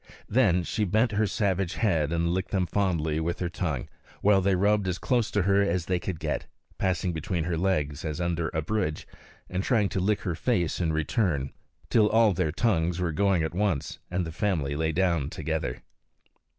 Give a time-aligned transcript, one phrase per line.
[0.27, 3.87] Then she bent her savage head and licked them fondly with her tongue,
[4.23, 6.47] while they rubbed as close to her as they could get,
[6.79, 9.07] passing between her legs as under a bridge,
[9.47, 11.51] and trying to lick her face in return;
[11.91, 15.83] till all their tongues were going at once and the family lay down together.